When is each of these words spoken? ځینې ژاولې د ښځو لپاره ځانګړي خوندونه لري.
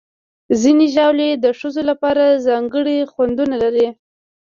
ځینې 0.61 0.85
ژاولې 0.95 1.29
د 1.43 1.45
ښځو 1.59 1.81
لپاره 1.89 2.23
ځانګړي 2.47 2.97
خوندونه 3.11 3.55
لري. 3.63 3.87